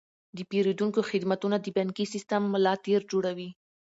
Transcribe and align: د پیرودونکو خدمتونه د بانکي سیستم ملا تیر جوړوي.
د 0.37 0.39
پیرودونکو 0.49 0.99
خدمتونه 1.11 1.55
د 1.59 1.67
بانکي 1.77 2.05
سیستم 2.13 2.41
ملا 2.53 2.73
تیر 2.85 3.01
جوړوي. 3.11 3.49